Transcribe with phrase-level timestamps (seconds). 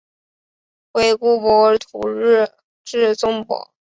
[0.93, 2.49] 惟故博徒日
[2.83, 3.71] 至纵博。